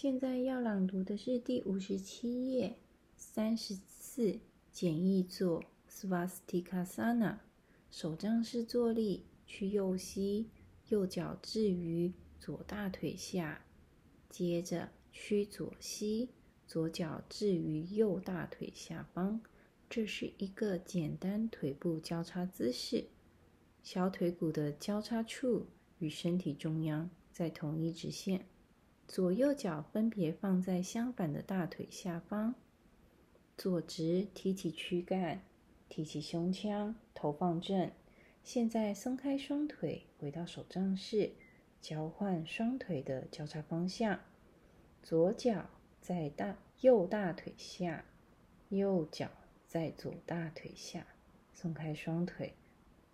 [0.00, 2.76] 现在要朗读的是第五十七页
[3.16, 4.38] 三十四
[4.70, 7.38] 简易坐 Swastikasana，
[7.90, 10.50] 手杖式坐立，屈右膝，
[10.86, 13.64] 右脚置于左大腿下，
[14.30, 16.28] 接着屈左膝，
[16.64, 19.40] 左脚置于右大腿下方。
[19.90, 23.06] 这是一个简单腿部交叉姿势，
[23.82, 25.66] 小腿骨的交叉处
[25.98, 28.46] 与身体中央在同一直线。
[29.08, 32.54] 左右脚分别放在相反的大腿下方，
[33.56, 35.40] 坐直，提起躯干，
[35.88, 37.90] 提起胸腔，头放正。
[38.44, 41.32] 现在松开双腿，回到手杖式，
[41.80, 44.20] 交换双腿的交叉方向。
[45.02, 45.70] 左脚
[46.02, 48.04] 在大右大腿下，
[48.68, 49.30] 右脚
[49.66, 51.06] 在左大腿下，
[51.54, 52.52] 松开双腿，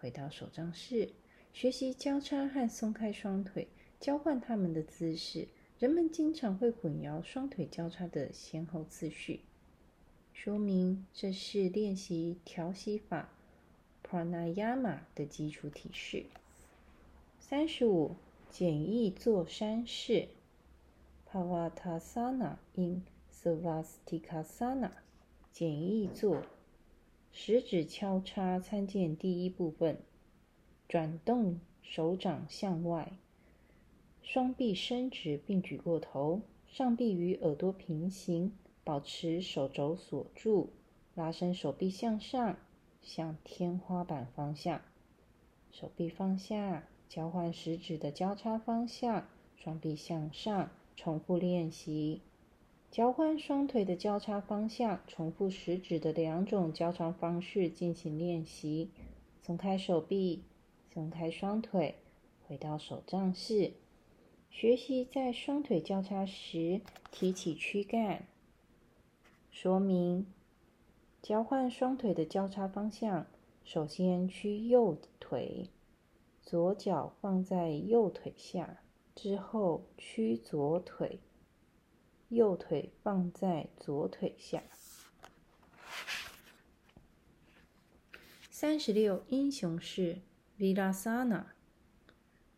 [0.00, 1.12] 回到手杖式，
[1.52, 3.68] 学习交叉和松开双腿，
[4.00, 5.46] 交换他们的姿势。
[5.78, 9.42] 人们经常会混淆双腿交叉的先后次序，
[10.32, 13.28] 说明这是练习调息法
[14.02, 16.24] （Pranayama） 的基础体式。
[17.38, 18.16] 三十五，
[18.48, 20.28] 简易坐山式
[21.30, 24.92] （Pavatasana in Svastikasana）。
[25.52, 26.42] 简易坐，
[27.30, 29.98] 食指交叉参见第一部分，
[30.88, 33.12] 转动手掌向外。
[34.26, 40.70] 双臂伸直并举过头，上臂与耳朵平行，保持手肘锁住，
[41.14, 42.58] 拉伸手臂向上，
[43.00, 44.82] 向天花板方向。
[45.70, 52.20] 手臂放下，交换食指的交叉方向，双臂向上，重复练习。
[52.90, 58.90] 交换双腿的交叉方向，重复食指的两种交叉方式进行练习。
[59.40, 60.42] 松开手臂，
[60.92, 61.94] 松开双腿，
[62.48, 63.74] 回到手杖式。
[64.50, 66.80] 学习在双腿交叉时
[67.10, 68.26] 提起躯干。
[69.50, 70.26] 说明：
[71.22, 73.26] 交换双腿的交叉方向，
[73.64, 75.70] 首先屈右腿，
[76.42, 78.80] 左脚放在右腿下，
[79.14, 81.20] 之后屈左腿，
[82.28, 84.62] 右腿放在左腿下。
[88.50, 90.20] 三十六英雄式
[90.58, 91.44] Virasana，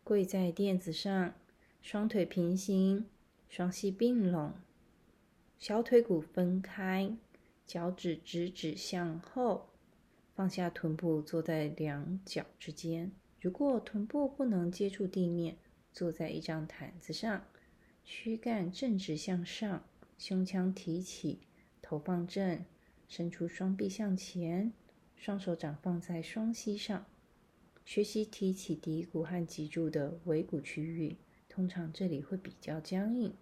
[0.03, 1.33] 跪在垫子上。
[1.81, 3.05] 双腿平行，
[3.47, 4.53] 双膝并拢，
[5.57, 7.15] 小腿骨分开，
[7.65, 9.69] 脚趾直指向后，
[10.35, 13.11] 放下臀部，坐在两脚之间。
[13.41, 15.57] 如果臀部不能接触地面，
[15.91, 17.45] 坐在一张毯子上，
[18.03, 19.83] 躯干正直向上，
[20.17, 21.39] 胸腔提起，
[21.81, 22.63] 头放正，
[23.07, 24.73] 伸出双臂向前，
[25.15, 27.05] 双手掌放在双膝上，
[27.83, 31.17] 学习提起骶骨和脊柱的尾骨区域。
[31.59, 33.33] 通常这里会比较僵硬，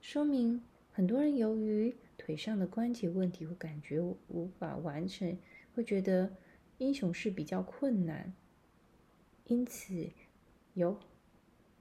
[0.00, 0.62] 说明
[0.94, 5.36] 很多人由于腿上的关节问题会感觉无法完成，
[5.74, 6.32] 会觉得
[6.78, 8.32] 英雄式比较困难。
[9.44, 10.08] 因此，
[10.72, 10.98] 有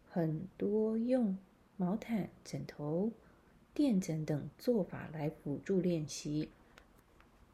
[0.05, 1.37] 很多用
[1.77, 3.13] 毛毯、枕头、
[3.73, 6.49] 垫枕等做法来辅助练习。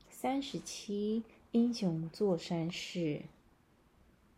[0.09, 3.21] 三十七，英雄坐山式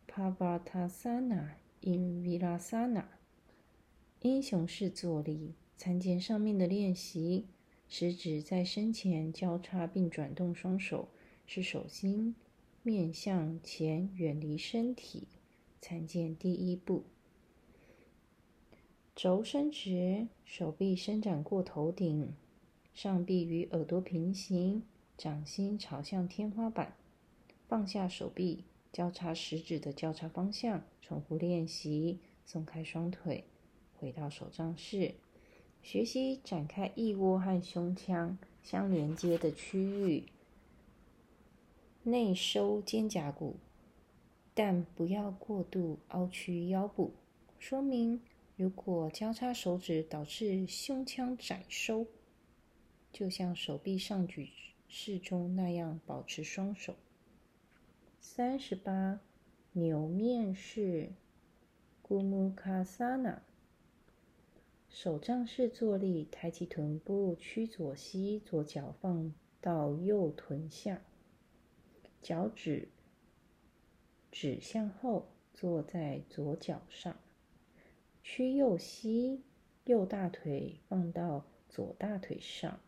[0.06, 3.04] （Pavatasana in Virasana）。
[4.24, 7.44] 英雄式坐立，参见上面的练习。
[7.90, 11.08] 食指在身前交叉并转动双手，
[11.44, 12.34] 使手心
[12.82, 15.28] 面向前，远离身体。
[15.78, 17.04] 参见第一步。
[19.14, 22.32] 肘伸直，手臂伸展过头顶，
[22.94, 24.84] 上臂与耳朵平行，
[25.18, 26.96] 掌心朝向天花板。
[27.68, 30.82] 放下手臂，交叉食指的交叉方向。
[31.02, 33.44] 重复练习，松开双腿。
[34.04, 35.14] 回到手杖式，
[35.82, 40.24] 学习展开腋窝和胸腔相连接的区域，
[42.02, 43.56] 内收肩胛骨，
[44.52, 47.12] 但不要过度凹曲腰部。
[47.58, 48.20] 说明：
[48.56, 52.06] 如果交叉手指导致胸腔窄收，
[53.10, 54.50] 就像手臂上举
[54.86, 56.94] 式中那样，保持双手。
[58.20, 59.20] 三十八，
[59.72, 61.12] 扭面式
[62.06, 63.38] Gumukasana。
[64.94, 71.02] 手杖式坐立，抬起臀部，屈左膝，左脚放到右臀下，
[72.22, 72.86] 脚趾
[74.30, 77.16] 指向后，坐在左脚上，
[78.22, 79.42] 屈右膝，
[79.82, 82.78] 右大腿放到左大腿上，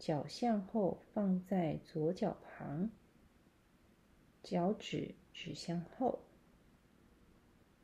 [0.00, 2.90] 脚向后放在左脚旁，
[4.42, 6.18] 脚趾指向后，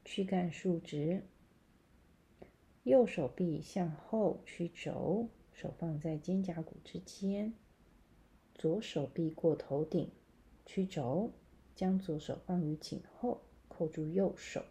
[0.05, 1.23] 躯干竖直。
[2.85, 7.55] 右手臂向后曲肘，手放在肩胛骨之间。
[8.55, 10.11] 左手臂过头顶，
[10.67, 11.31] 曲肘，
[11.75, 14.63] 将左手放于颈后，扣住右手，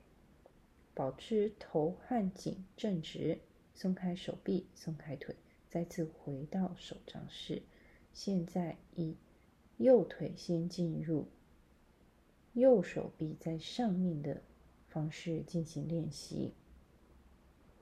[0.93, 3.39] 保持头和颈正直。
[3.73, 5.35] 松开手臂，松开腿，
[5.67, 7.63] 再次回到手杖式。
[8.13, 9.15] 现在以
[9.77, 11.25] 右腿先进入，
[12.53, 14.43] 右手臂在上面的
[14.87, 16.53] 方式进行练习。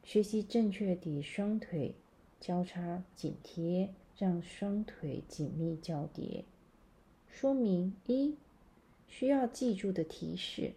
[0.03, 1.95] 学习正确地双腿
[2.39, 6.43] 交叉紧贴，让双腿紧密交叠。
[7.27, 8.35] 说明一：
[9.07, 10.73] 需要记住的提示。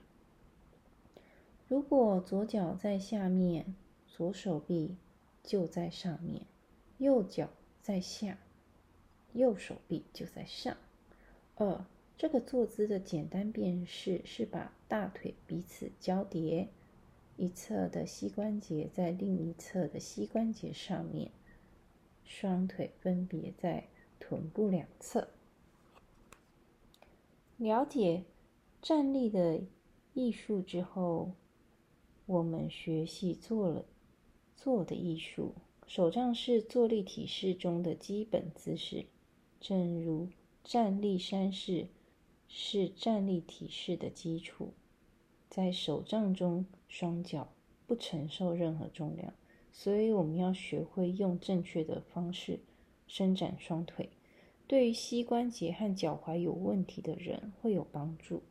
[1.67, 3.75] 如果左脚在下面，
[4.07, 4.95] 左手臂
[5.43, 6.43] 就在上面；
[6.99, 7.51] 右脚
[7.83, 8.39] 在下。
[9.33, 10.77] 右手臂就在上。
[11.57, 11.85] 二，
[12.17, 16.69] 这个坐姿的简单辨识是把大腿彼此交叠，
[17.37, 21.31] 一侧的膝关节在另一侧的膝关节上面，
[22.25, 23.89] 双腿分别在
[24.21, 25.29] 臀部两侧。
[27.57, 28.25] 了解
[28.81, 29.63] 站立的
[30.13, 31.33] 艺术之后，
[32.27, 33.85] 我们学习做了
[34.57, 35.55] 坐的艺术。
[35.87, 39.07] 手杖是坐立体式中的基本姿势。
[39.61, 40.29] 正如
[40.63, 41.89] 站立山式
[42.49, 44.73] 是站立体式的基础，
[45.55, 47.47] 在手杖中，双脚
[47.87, 49.33] 不承受任何重量，
[49.71, 52.59] 所以我们要学会用正确的方式
[53.07, 54.11] 伸展双腿。
[54.67, 58.43] 对于膝关节和脚踝有问题的人会有帮助。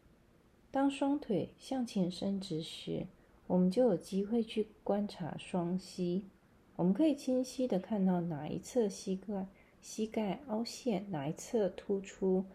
[0.71, 3.07] 当双腿向前伸直时，
[3.47, 6.29] 我们就有机会去观察双膝，
[6.77, 9.47] 我们可以清晰的看到哪一侧膝盖。
[9.81, 12.45] 膝盖凹陷，哪一侧突出，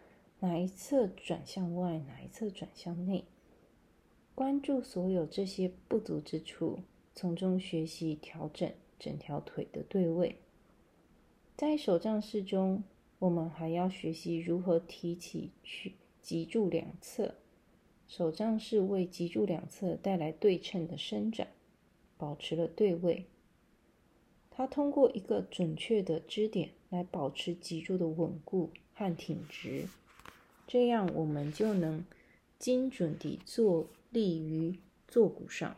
[0.40, 3.26] 哪一侧转向外，哪一侧转向内。
[4.38, 6.78] 关注所有这些不足之处，
[7.12, 10.36] 从中学习调整整条腿的对位。
[11.56, 12.84] 在手杖式中，
[13.18, 17.34] 我们还要学习如何提起去脊柱两侧。
[18.06, 21.48] 手杖式为脊柱两侧带来对称的伸展，
[22.16, 23.26] 保持了对位。
[24.52, 29.88] 它通过一个准确的支点来保持脊柱的稳固和挺直，
[30.68, 32.04] 这样我们就能
[32.56, 35.76] 精准地做立于坐骨上。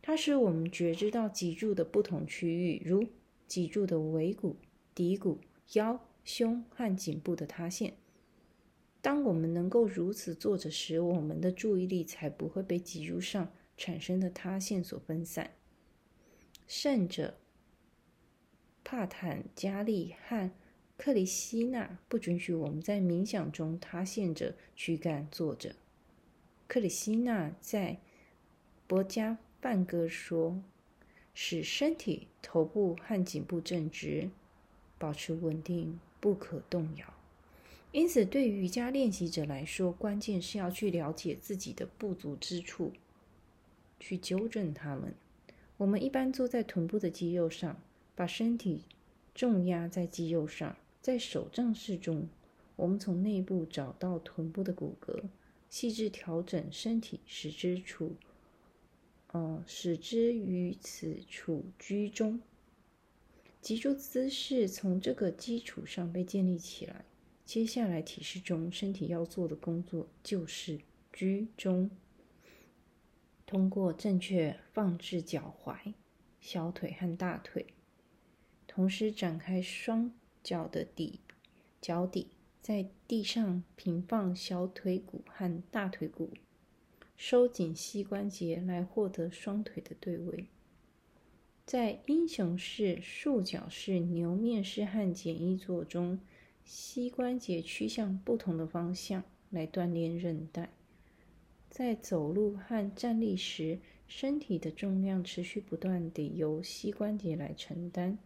[0.00, 3.06] 它使我们觉知到脊柱的不同区域，如
[3.46, 4.56] 脊柱的尾骨、
[4.94, 5.38] 骶骨、
[5.74, 7.94] 腰、胸和颈部的塌陷。
[9.00, 15.52] 当我们能够如此坐着时，我们的注意力才不会被脊柱上产生的塌陷所分散。
[16.66, 17.34] 甚者。
[18.84, 20.50] 帕坦加利和
[20.96, 25.76] 克里希纳不准许我们在冥想中塌陷着躯干坐着。
[26.68, 27.98] 克里希那在
[28.86, 30.62] 博加梵歌说
[31.34, 34.30] ：“使身体、头部和颈部正直，
[34.98, 37.12] 保持稳定，不可动摇。”
[37.90, 42.92] 因此，对于瑜伽练习者来说，关键是要去了解自己的不足之处，
[43.98, 45.12] 去纠正它们。
[45.78, 47.80] 我们一般坐在臀部的肌肉上。
[48.14, 48.82] 把身体
[49.32, 52.28] 重压在肌肉上，在手杖式中，
[52.74, 55.22] 我们从内部找到臀部的骨骼，
[55.68, 58.16] 细致调整身体，使之处，
[59.28, 62.40] 呃，使之于此处居中。
[63.60, 67.04] 脊柱姿势从这个基础上被建立起来。
[67.44, 70.80] 接下来体式中，身体要做的工作就是
[71.12, 71.90] 居中，
[73.46, 75.94] 通过正确放置脚踝、
[76.40, 77.66] 小腿和大腿。
[78.66, 80.12] 同时展开双
[80.42, 81.20] 脚的底，
[81.80, 82.28] 脚底
[82.68, 86.28] 在地上平放小腿骨和大腿骨，
[87.16, 90.48] 收紧膝关节来获得双腿的对位。
[91.64, 96.20] 在英雄式、束脚式、牛面式和简易坐中，
[96.62, 100.68] 膝关节趋向不同的方向来锻炼韧带。
[101.70, 108.18] 在走路和站立时，身体的重量持续不断地由膝关节来承担。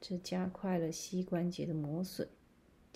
[0.00, 2.28] 这加快了膝关节的磨损。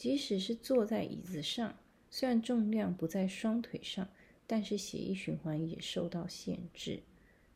[0.02, 1.78] 即使是坐在椅子上，
[2.10, 4.08] 虽然重量不在双腿上，
[4.48, 7.04] 但是血液循环也受到限制。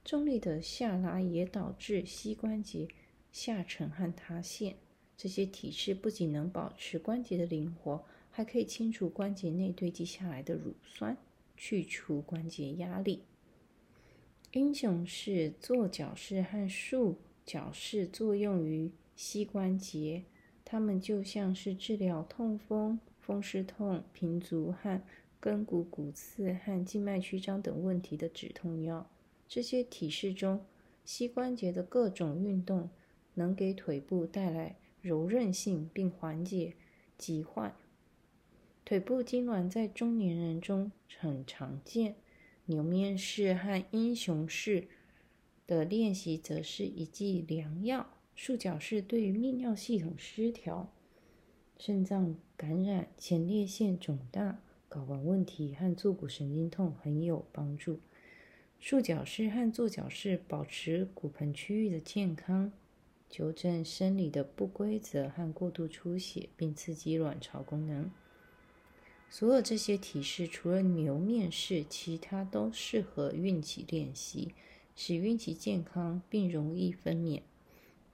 [0.05, 2.87] 重力的下拉也导致膝关节
[3.33, 4.76] 下沉和塌陷。
[5.17, 11.17] 这些体式不仅能保持关节的灵活，还可以清除关节内堆积下来的乳酸，
[11.57, 13.25] 去除关节压力。
[14.53, 18.93] 英雄式、坐脚式和束脚式作用于。
[19.17, 20.23] 膝关节，
[20.68, 25.00] 它们就像是治疗痛风、风湿痛、平足和
[25.38, 29.08] 跟骨骨刺和静脉曲张等问题的止痛药。
[29.46, 30.66] 这些体式中，
[31.04, 32.90] 膝关节的各种运动
[33.35, 36.75] 能给腿部带来柔韧性，并缓解
[37.16, 37.73] 疾患。
[38.85, 42.16] 腿部痉挛在中年人中很常见。
[42.64, 44.88] 牛面式和英雄式
[45.68, 48.15] 的练习则是一剂良药。
[48.37, 50.93] 束脚式对于泌尿系统失调、
[51.78, 57.99] 肾脏感染、前列腺肿大、睾丸问题和坐骨神经痛很有帮助。
[58.78, 62.71] 束脚式和坐脚式保持骨盆区域的健康，
[63.31, 68.11] 纠正生理的不规则和过度出血，并刺激卵巢功能。
[69.31, 74.52] 所有这些体式，除了牛面式，其他都适合孕期练习，
[74.95, 77.40] 使孕期健康并容易分娩。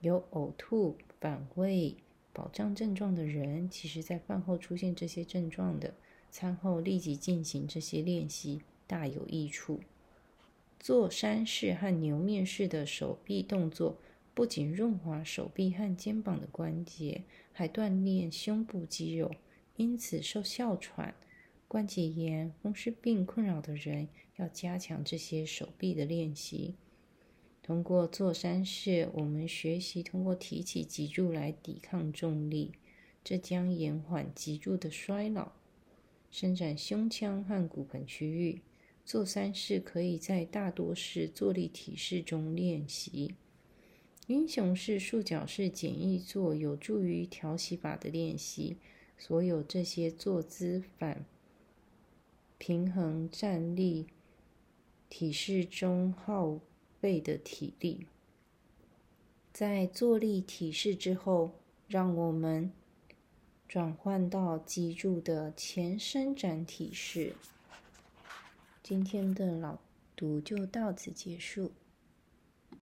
[0.03, 1.95] 有呕吐、反胃、
[2.33, 5.93] 饱胀症状的人，其实在饭后出现这些症状的，
[6.29, 9.79] 餐后立即进行这些练习大有益处。
[10.77, 13.97] 做山式和牛面式的手臂动作，
[14.33, 19.31] 不仅润滑手臂和肩膀的关节，还锻炼胸部肌肉。
[19.77, 21.15] 因此，受哮喘、
[21.69, 26.75] 关节炎、风湿病困扰的人，要加强这些手臂的练习。
[27.63, 32.73] 通过坐山式，我们学习通过提起脊柱来抵抗重力，
[33.23, 35.53] 这将延缓脊柱的衰老，
[36.29, 38.61] 伸展胸腔和骨盆区域。
[39.05, 43.35] 坐山式可以在大多式坐立体式中练习。
[44.27, 48.77] 英雄式、束脚式简易坐有助于调息法的练习。
[49.17, 51.25] 所有这些坐姿反
[52.57, 54.07] 平衡站立
[55.07, 56.59] 体式中耗
[57.03, 58.07] 背的体力，
[59.51, 61.51] 在坐立体式之后，
[61.89, 62.71] 让我们
[63.67, 67.35] 转换到脊柱的前伸展体式。
[68.81, 69.77] 今天的朗
[70.15, 71.73] 读就到此结束。